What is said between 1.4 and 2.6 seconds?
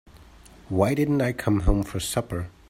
home for supper?